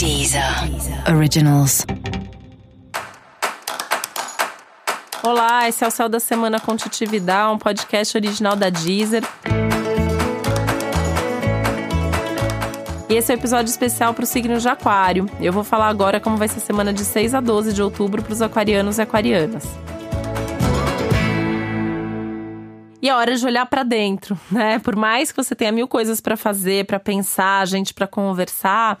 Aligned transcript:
Deezer 0.00 0.42
Originals. 1.14 1.84
Olá, 5.22 5.68
esse 5.68 5.84
é 5.84 5.86
o 5.86 5.90
Céu 5.90 6.08
da 6.08 6.18
Semana 6.18 6.58
com 6.58 6.72
um 6.72 7.58
podcast 7.58 8.16
original 8.16 8.56
da 8.56 8.70
Deezer. 8.70 9.22
E 13.10 13.14
esse 13.14 13.30
é 13.30 13.34
o 13.34 13.36
um 13.36 13.40
episódio 13.40 13.68
especial 13.68 14.14
para 14.14 14.24
o 14.24 14.26
signo 14.26 14.58
de 14.58 14.66
Aquário. 14.66 15.26
Eu 15.38 15.52
vou 15.52 15.62
falar 15.62 15.88
agora 15.88 16.18
como 16.18 16.38
vai 16.38 16.48
ser 16.48 16.60
a 16.60 16.62
semana 16.62 16.94
de 16.94 17.04
6 17.04 17.34
a 17.34 17.40
12 17.42 17.74
de 17.74 17.82
outubro 17.82 18.22
para 18.22 18.32
os 18.32 18.40
aquarianos 18.40 18.96
e 18.96 19.02
aquarianas. 19.02 19.64
E 23.02 23.08
é 23.10 23.14
hora 23.14 23.36
de 23.36 23.44
olhar 23.44 23.66
para 23.66 23.82
dentro, 23.82 24.40
né? 24.50 24.78
Por 24.78 24.96
mais 24.96 25.30
que 25.30 25.36
você 25.36 25.54
tenha 25.54 25.70
mil 25.70 25.86
coisas 25.86 26.22
para 26.22 26.38
fazer, 26.38 26.86
para 26.86 26.98
pensar, 26.98 27.66
gente 27.66 27.92
para 27.92 28.06
conversar, 28.06 28.98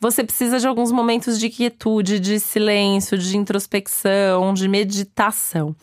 você 0.00 0.22
precisa 0.22 0.58
de 0.58 0.66
alguns 0.66 0.92
momentos 0.92 1.38
de 1.38 1.48
quietude, 1.48 2.20
de 2.20 2.38
silêncio, 2.38 3.18
de 3.18 3.36
introspecção, 3.36 4.54
de 4.54 4.68
meditação. 4.68 5.74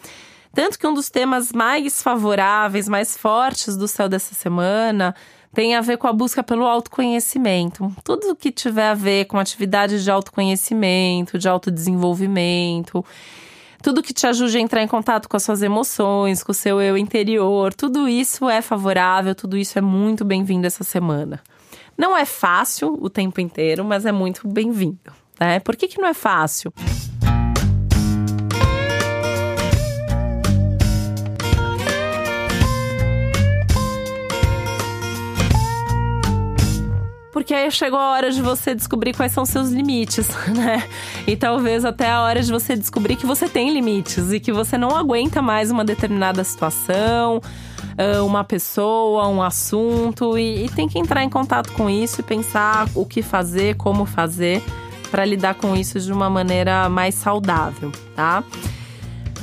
Tanto 0.54 0.80
que 0.80 0.88
um 0.88 0.94
dos 0.94 1.10
temas 1.10 1.52
mais 1.52 2.02
favoráveis, 2.02 2.88
mais 2.88 3.18
fortes 3.18 3.76
do 3.76 3.88
céu 3.88 4.08
dessa 4.08 4.34
semana 4.34 5.14
tem 5.54 5.76
a 5.76 5.82
ver 5.82 5.98
com 5.98 6.08
a 6.08 6.14
busca 6.14 6.44
pelo 6.44 6.66
autoconhecimento. 6.66 7.94
Tudo 8.04 8.36
que 8.36 8.52
tiver 8.52 8.90
a 8.90 8.94
ver 8.94 9.26
com 9.26 9.38
atividade 9.38 10.04
de 10.04 10.12
autoconhecimento, 10.12 11.38
de 11.38 11.48
autodesenvolvimento, 11.48 13.04
tudo 13.82 14.02
que 14.02 14.14
te 14.14 14.28
ajude 14.28 14.58
a 14.58 14.62
entrar 14.62 14.82
em 14.82 14.88
contato 14.88 15.30
com 15.30 15.38
as 15.38 15.44
suas 15.44 15.62
emoções, 15.62 16.42
com 16.42 16.52
o 16.52 16.56
seu 16.56 16.82
eu 16.82 16.98
interior, 16.98 17.74
tudo 17.74 18.08
isso 18.08 18.50
é 18.50 18.62
favorável, 18.62 19.36
tudo 19.36 19.58
isso 19.58 19.78
é 19.78 19.82
muito 19.82 20.26
bem-vindo 20.26 20.66
essa 20.68 20.84
semana. 20.84 21.42
Não 21.98 22.16
é 22.16 22.26
fácil 22.26 22.98
o 23.02 23.10
tempo 23.10 23.40
inteiro, 23.40 23.84
mas 23.86 24.06
é 24.06 24.12
muito 24.12 24.48
bem-vindo. 24.48 25.14
Né? 25.40 25.60
Por 25.60 25.76
que, 25.76 25.88
que 25.88 26.00
não 26.00 26.08
é 26.08 26.14
fácil? 26.14 26.74
porque 37.46 37.54
aí 37.54 37.70
chegou 37.70 38.00
a 38.00 38.12
hora 38.12 38.32
de 38.32 38.42
você 38.42 38.74
descobrir 38.74 39.14
quais 39.14 39.32
são 39.32 39.46
seus 39.46 39.70
limites, 39.70 40.28
né? 40.50 40.84
E 41.28 41.36
talvez 41.36 41.86
até 41.86 42.10
a 42.10 42.24
hora 42.24 42.42
de 42.42 42.52
você 42.52 42.76
descobrir 42.76 43.18
que 43.18 43.26
você 43.26 43.48
tem 43.48 43.72
limites 43.72 44.32
e 44.32 44.40
que 44.40 44.52
você 44.52 44.80
não 44.80 44.90
aguenta 44.98 45.44
mais 45.44 45.70
uma 45.70 45.86
determinada 45.86 46.44
situação, 46.44 47.40
ah, 47.98 48.24
uma 48.24 48.44
pessoa, 48.44 49.28
um 49.28 49.42
assunto 49.42 50.38
e, 50.38 50.66
e 50.66 50.70
tem 50.70 50.88
que 50.88 51.00
entrar 51.00 51.24
em 51.24 51.30
contato 51.30 51.72
com 51.74 51.90
isso 51.90 52.22
e 52.22 52.24
pensar 52.24 52.88
o 52.94 53.06
que 53.06 53.22
fazer, 53.22 53.76
como 53.76 54.06
fazer 54.06 54.62
para 55.10 55.24
lidar 55.24 55.56
com 55.56 55.76
isso 55.76 56.00
de 56.00 56.12
uma 56.12 56.30
maneira 56.30 56.90
mais 56.90 57.16
saudável, 57.16 57.92
tá? 58.16 58.44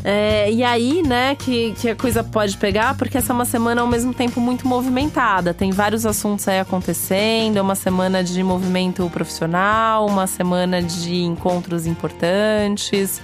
É, 0.05 0.50
e 0.50 0.64
aí, 0.64 1.00
né, 1.00 1.36
que, 1.36 1.73
que 1.75 1.89
a 1.89 1.95
coisa 1.95 2.25
pode 2.25 2.56
pegar, 2.56 2.97
porque 2.97 3.17
essa 3.17 3.33
é 3.33 3.34
uma 3.34 3.45
semana 3.45 3.80
ao 3.83 3.86
mesmo 3.86 4.12
tempo 4.12 4.41
muito 4.41 4.67
movimentada. 4.67 5.55
Tem 5.55 5.70
vários 5.70 6.05
assuntos 6.05 6.48
aí 6.48 6.58
acontecendo, 6.58 7.56
é 7.56 7.62
uma 7.62 7.77
semana 7.77 8.23
de 8.25 8.42
movimento 8.42 9.08
profissional, 9.11 10.06
uma 10.06 10.27
semana 10.27 10.83
de 10.83 11.23
encontros 11.23 11.86
importantes 11.86 13.23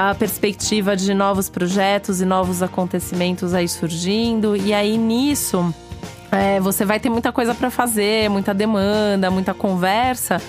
a 0.00 0.14
perspectiva 0.14 0.94
de 0.94 1.12
novos 1.12 1.50
projetos 1.50 2.20
e 2.20 2.24
novos 2.24 2.62
acontecimentos 2.62 3.52
aí 3.52 3.68
surgindo. 3.68 4.54
E 4.54 4.72
aí 4.72 4.96
nisso 4.96 5.74
é, 6.30 6.60
você 6.60 6.84
vai 6.84 7.00
ter 7.00 7.10
muita 7.10 7.32
coisa 7.32 7.52
para 7.52 7.68
fazer, 7.68 8.30
muita 8.30 8.54
demanda, 8.54 9.28
muita 9.28 9.52
conversa. 9.52 10.40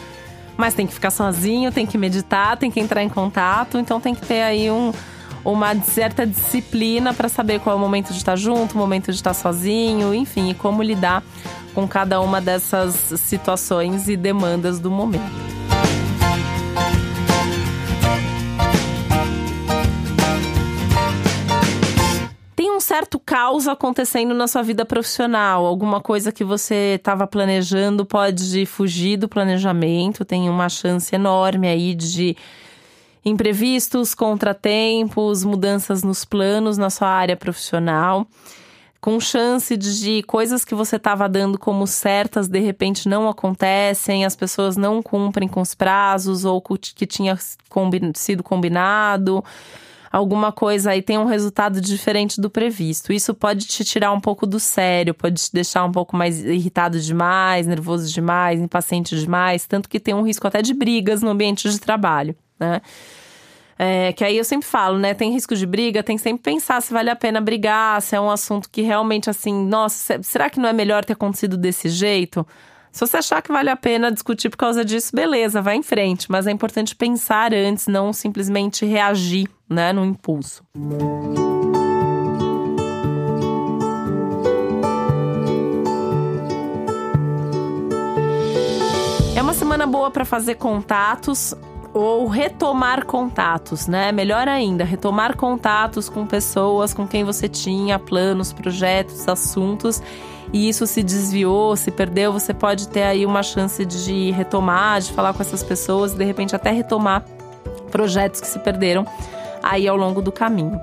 Mas 0.56 0.76
tem 0.76 0.86
que 0.86 0.94
ficar 0.94 1.10
sozinho, 1.10 1.72
tem 1.72 1.88
que 1.88 1.98
meditar, 1.98 2.58
tem 2.58 2.70
que 2.70 2.80
entrar 2.80 3.02
em 3.02 3.10
contato. 3.10 3.80
Então 3.80 4.00
tem 4.00 4.14
que 4.14 4.24
ter 4.24 4.44
aí 4.44 4.70
um, 4.70 4.94
uma 5.44 5.74
certa 5.82 6.28
disciplina 6.28 7.12
para 7.12 7.28
saber 7.28 7.60
qual 7.60 7.76
é 7.76 7.80
o 7.80 7.82
momento 7.82 8.12
de 8.12 8.20
estar 8.20 8.36
junto, 8.36 8.76
o 8.76 8.78
momento 8.78 9.06
de 9.06 9.18
estar 9.18 9.34
sozinho, 9.34 10.14
enfim, 10.14 10.52
e 10.52 10.54
como 10.54 10.84
lidar 10.84 11.24
com 11.74 11.88
cada 11.88 12.22
uma 12.22 12.40
dessas 12.40 12.94
situações 13.18 14.10
e 14.10 14.16
demandas 14.16 14.80
do 14.80 14.92
momento. 14.92 15.59
Certo 22.90 23.20
caos 23.20 23.68
acontecendo 23.68 24.34
na 24.34 24.48
sua 24.48 24.64
vida 24.64 24.84
profissional, 24.84 25.64
alguma 25.64 26.02
coisa 26.02 26.32
que 26.32 26.44
você 26.44 26.96
estava 26.96 27.28
planejando 27.28 28.04
pode 28.04 28.66
fugir 28.66 29.16
do 29.16 29.30
planejamento, 29.30 30.26
tem 30.26 30.50
uma 30.50 30.68
chance 30.70 31.14
enorme 31.14 31.68
aí 31.68 31.94
de 31.94 32.36
imprevistos, 33.24 34.16
contratempos, 34.16 35.44
mudanças 35.44 36.02
nos 36.02 36.26
planos 36.26 36.80
na 36.80 36.90
sua 36.90 37.10
área 37.10 37.38
profissional, 37.38 38.26
com 39.00 39.20
chance 39.20 39.78
de 39.78 40.24
coisas 40.24 40.66
que 40.66 40.74
você 40.74 40.96
estava 40.96 41.30
dando 41.30 41.60
como 41.60 41.86
certas 41.86 42.48
de 42.48 42.60
repente 42.60 43.08
não 43.08 43.30
acontecem, 43.30 44.26
as 44.26 44.36
pessoas 44.36 44.76
não 44.76 45.04
cumprem 45.04 45.48
com 45.48 45.62
os 45.62 45.76
prazos 45.76 46.44
ou 46.44 46.60
que 46.60 47.06
tinha 47.06 47.38
sido 48.16 48.42
combinado 48.42 49.44
alguma 50.12 50.52
coisa 50.52 50.92
aí 50.92 51.02
tem 51.02 51.18
um 51.18 51.26
resultado 51.26 51.80
diferente 51.80 52.42
do 52.42 52.50
previsto. 52.50 53.14
Isso 53.14 53.34
pode 53.34 53.66
te 53.66 53.84
tirar 53.84 54.12
um 54.12 54.20
pouco 54.20 54.46
do 54.46 54.60
sério, 54.60 55.14
pode 55.14 55.42
te 55.44 55.54
deixar 55.54 55.86
um 55.86 55.92
pouco 55.92 56.16
mais 56.16 56.44
irritado 56.44 57.00
demais, 57.00 57.68
nervoso 57.68 58.12
demais, 58.12 58.60
impaciente 58.60 59.16
demais, 59.18 59.66
tanto 59.68 59.88
que 59.88 60.00
tem 60.00 60.14
um 60.14 60.24
risco 60.24 60.48
até 60.48 60.62
de 60.62 60.74
brigas 60.74 61.22
no 61.22 61.30
ambiente 61.30 61.70
de 61.70 61.80
trabalho, 61.80 62.36
né? 62.60 62.82
É, 63.82 64.12
que 64.12 64.26
aí 64.26 64.38
eu 64.38 64.44
sempre 64.44 64.68
falo, 64.68 65.00
né? 65.00 65.14
Tem 65.14 65.32
risco 65.32 65.56
de 65.56 65.66
briga, 65.66 66.04
tem 66.04 66.18
que 66.18 66.22
sempre 66.22 66.44
pensar 66.44 66.82
se 66.82 66.92
vale 66.92 67.10
a 67.10 67.16
pena 67.16 67.40
brigar, 67.40 68.02
se 68.02 68.14
é 68.14 68.20
um 68.20 68.30
assunto 68.30 68.70
que 68.70 68.82
realmente 68.82 69.30
assim, 69.30 69.54
nossa, 69.54 70.22
será 70.22 70.50
que 70.50 70.60
não 70.60 70.68
é 70.68 70.74
melhor 70.74 71.06
ter 71.06 71.14
acontecido 71.14 71.56
desse 71.56 71.88
jeito? 71.88 72.46
Se 72.92 73.06
você 73.06 73.18
achar 73.18 73.42
que 73.42 73.52
vale 73.52 73.70
a 73.70 73.76
pena 73.76 74.12
discutir 74.12 74.50
por 74.50 74.58
causa 74.58 74.84
disso, 74.84 75.16
beleza, 75.16 75.62
vai 75.62 75.76
em 75.76 75.84
frente. 75.84 76.30
Mas 76.30 76.48
é 76.48 76.52
importante 76.52 76.96
pensar 76.96 77.54
antes, 77.54 77.88
não 77.88 78.12
simplesmente 78.12 78.86
reagir, 78.86 79.48
né, 79.70 79.94
no 79.94 80.04
impulso. 80.04 80.64
É 89.36 89.42
uma 89.42 89.54
semana 89.54 89.86
boa 89.86 90.12
para 90.12 90.26
fazer 90.26 90.56
contatos 90.56 91.56
ou 91.94 92.28
retomar 92.28 93.06
contatos, 93.06 93.88
né? 93.88 94.12
Melhor 94.12 94.48
ainda, 94.48 94.84
retomar 94.84 95.36
contatos 95.36 96.08
com 96.08 96.26
pessoas 96.26 96.94
com 96.94 97.08
quem 97.08 97.24
você 97.24 97.48
tinha 97.48 97.98
planos, 97.98 98.54
projetos, 98.54 99.28
assuntos 99.28 100.02
e 100.52 100.68
isso 100.68 100.88
se 100.88 101.04
desviou, 101.04 101.76
se 101.76 101.92
perdeu, 101.92 102.34
você 102.34 102.54
pode 102.54 102.88
ter 102.88 103.04
aí 103.04 103.26
uma 103.26 103.44
chance 103.44 103.86
de 103.86 104.32
retomar, 104.32 105.00
de 105.00 105.12
falar 105.12 105.34
com 105.34 105.42
essas 105.42 105.64
pessoas, 105.64 106.14
de 106.14 106.24
repente 106.24 106.56
até 106.56 106.72
retomar 106.72 107.24
projetos 107.92 108.42
que 108.42 108.48
se 108.48 108.58
perderam 108.60 109.06
aí 109.62 109.88
ao 109.88 109.96
longo 109.96 110.22
do 110.22 110.32
caminho. 110.32 110.80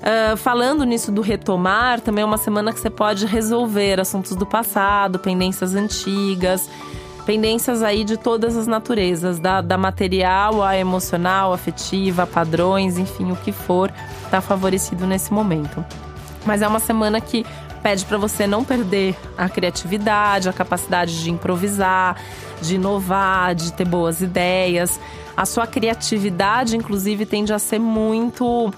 Uh, 0.00 0.36
falando 0.36 0.84
nisso 0.84 1.12
do 1.12 1.20
retomar, 1.20 2.00
também 2.00 2.22
é 2.22 2.24
uma 2.24 2.38
semana 2.38 2.72
que 2.72 2.80
você 2.80 2.90
pode 2.90 3.26
resolver 3.26 4.00
assuntos 4.00 4.34
do 4.34 4.46
passado, 4.46 5.18
pendências 5.18 5.74
antigas, 5.74 6.68
pendências 7.30 7.80
aí 7.80 8.02
de 8.02 8.16
todas 8.16 8.56
as 8.56 8.66
naturezas, 8.66 9.38
da, 9.38 9.60
da 9.60 9.78
material 9.78 10.64
a 10.64 10.76
emocional, 10.76 11.52
afetiva, 11.52 12.26
padrões, 12.26 12.98
enfim, 12.98 13.30
o 13.30 13.36
que 13.36 13.52
for, 13.52 13.88
está 14.24 14.40
favorecido 14.40 15.06
nesse 15.06 15.32
momento. 15.32 15.84
Mas 16.44 16.60
é 16.60 16.66
uma 16.66 16.80
semana 16.80 17.20
que 17.20 17.46
pede 17.84 18.04
para 18.04 18.18
você 18.18 18.48
não 18.48 18.64
perder 18.64 19.14
a 19.38 19.48
criatividade, 19.48 20.48
a 20.48 20.52
capacidade 20.52 21.22
de 21.22 21.30
improvisar, 21.30 22.20
de 22.60 22.74
inovar, 22.74 23.54
de 23.54 23.72
ter 23.74 23.86
boas 23.86 24.20
ideias. 24.20 24.98
A 25.36 25.46
sua 25.46 25.68
criatividade, 25.68 26.76
inclusive, 26.76 27.24
tende 27.26 27.52
a 27.52 27.60
ser 27.60 27.78
muito 27.78 28.74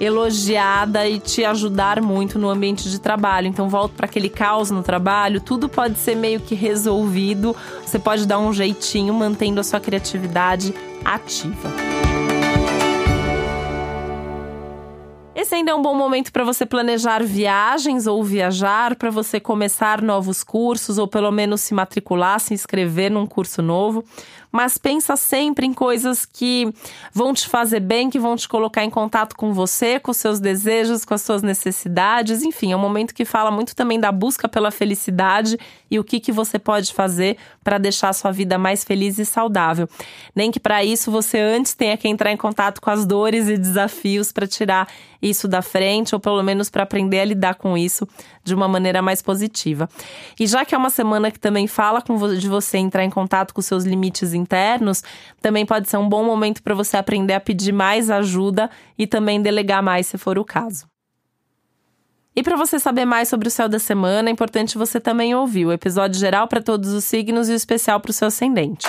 elogiada 0.00 1.08
e 1.08 1.18
te 1.18 1.44
ajudar 1.44 2.00
muito 2.00 2.38
no 2.38 2.48
ambiente 2.48 2.90
de 2.90 2.98
trabalho. 2.98 3.46
Então, 3.46 3.68
volto 3.68 3.92
para 3.92 4.06
aquele 4.06 4.28
caos 4.28 4.70
no 4.70 4.82
trabalho, 4.82 5.40
tudo 5.40 5.68
pode 5.68 5.98
ser 5.98 6.14
meio 6.14 6.40
que 6.40 6.54
resolvido. 6.54 7.54
Você 7.84 7.98
pode 7.98 8.26
dar 8.26 8.38
um 8.38 8.52
jeitinho 8.52 9.14
mantendo 9.14 9.60
a 9.60 9.64
sua 9.64 9.80
criatividade 9.80 10.74
ativa. 11.04 11.93
Esse 15.44 15.56
ainda 15.56 15.72
é 15.72 15.74
um 15.74 15.82
bom 15.82 15.94
momento 15.94 16.32
para 16.32 16.42
você 16.42 16.64
planejar 16.64 17.22
viagens 17.22 18.06
ou 18.06 18.24
viajar, 18.24 18.96
para 18.96 19.10
você 19.10 19.38
começar 19.38 20.00
novos 20.00 20.42
cursos 20.42 20.96
ou 20.96 21.06
pelo 21.06 21.30
menos 21.30 21.60
se 21.60 21.74
matricular, 21.74 22.40
se 22.40 22.54
inscrever 22.54 23.10
num 23.10 23.26
curso 23.26 23.60
novo 23.60 24.02
mas 24.54 24.78
pensa 24.78 25.16
sempre 25.16 25.66
em 25.66 25.72
coisas 25.72 26.24
que 26.24 26.72
vão 27.12 27.34
te 27.34 27.48
fazer 27.48 27.80
bem, 27.80 28.08
que 28.08 28.20
vão 28.20 28.36
te 28.36 28.48
colocar 28.48 28.84
em 28.84 28.88
contato 28.88 29.34
com 29.34 29.52
você, 29.52 29.98
com 29.98 30.12
seus 30.12 30.38
desejos, 30.38 31.04
com 31.04 31.12
as 31.12 31.22
suas 31.22 31.42
necessidades. 31.42 32.40
Enfim, 32.44 32.70
é 32.70 32.76
um 32.76 32.78
momento 32.78 33.12
que 33.12 33.24
fala 33.24 33.50
muito 33.50 33.74
também 33.74 33.98
da 33.98 34.12
busca 34.12 34.48
pela 34.48 34.70
felicidade 34.70 35.58
e 35.90 35.98
o 35.98 36.04
que, 36.04 36.20
que 36.20 36.30
você 36.30 36.56
pode 36.56 36.92
fazer 36.92 37.36
para 37.64 37.78
deixar 37.78 38.10
a 38.10 38.12
sua 38.12 38.30
vida 38.30 38.56
mais 38.56 38.84
feliz 38.84 39.18
e 39.18 39.24
saudável. 39.24 39.88
Nem 40.36 40.52
que 40.52 40.60
para 40.60 40.84
isso 40.84 41.10
você 41.10 41.40
antes 41.40 41.74
tenha 41.74 41.96
que 41.96 42.06
entrar 42.06 42.30
em 42.30 42.36
contato 42.36 42.80
com 42.80 42.90
as 42.90 43.04
dores 43.04 43.48
e 43.48 43.58
desafios 43.58 44.30
para 44.30 44.46
tirar 44.46 44.86
isso 45.20 45.33
da 45.48 45.60
frente, 45.60 46.14
ou 46.14 46.20
pelo 46.20 46.42
menos 46.42 46.70
para 46.70 46.82
aprender 46.82 47.20
a 47.20 47.24
lidar 47.24 47.54
com 47.56 47.76
isso 47.76 48.06
de 48.42 48.54
uma 48.54 48.68
maneira 48.68 49.02
mais 49.02 49.20
positiva. 49.20 49.88
E 50.38 50.46
já 50.46 50.64
que 50.64 50.74
é 50.74 50.78
uma 50.78 50.90
semana 50.90 51.30
que 51.30 51.38
também 51.38 51.66
fala 51.66 52.00
com 52.00 52.16
de 52.36 52.48
você 52.48 52.78
entrar 52.78 53.04
em 53.04 53.10
contato 53.10 53.52
com 53.52 53.60
seus 53.60 53.84
limites 53.84 54.32
internos, 54.32 55.02
também 55.42 55.66
pode 55.66 55.88
ser 55.88 55.96
um 55.96 56.08
bom 56.08 56.24
momento 56.24 56.62
para 56.62 56.74
você 56.74 56.96
aprender 56.96 57.34
a 57.34 57.40
pedir 57.40 57.72
mais 57.72 58.10
ajuda 58.10 58.70
e 58.98 59.06
também 59.06 59.42
delegar 59.42 59.82
mais 59.82 60.06
se 60.06 60.16
for 60.16 60.38
o 60.38 60.44
caso. 60.44 60.86
E 62.36 62.42
para 62.42 62.56
você 62.56 62.80
saber 62.80 63.04
mais 63.04 63.28
sobre 63.28 63.46
o 63.46 63.50
céu 63.50 63.68
da 63.68 63.78
semana, 63.78 64.28
é 64.28 64.32
importante 64.32 64.76
você 64.76 65.00
também 65.00 65.34
ouvir 65.34 65.66
o 65.66 65.72
episódio 65.72 66.18
geral 66.18 66.48
para 66.48 66.60
todos 66.60 66.92
os 66.92 67.04
signos 67.04 67.48
e 67.48 67.52
o 67.52 67.54
especial 67.54 68.00
para 68.00 68.10
o 68.10 68.14
seu 68.14 68.26
ascendente. 68.26 68.88